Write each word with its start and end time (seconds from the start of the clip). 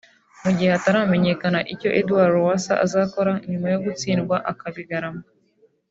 Mu 0.43 0.49
gihe 0.55 0.69
hataramenyekana 0.75 1.59
icyo 1.73 1.89
Edouard 1.99 2.31
Lowassa 2.35 2.73
azakora 2.85 3.31
nyuma 3.51 3.67
yo 3.73 3.79
gutsindwa 3.85 4.35
akabigarama 4.51 5.23